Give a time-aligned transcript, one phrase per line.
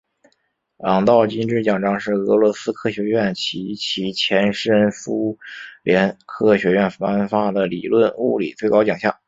[0.79, 5.37] 朗道金质奖章是俄罗斯科学院及其前身苏
[5.83, 9.15] 联科学院颁发的理论物理最高奖项。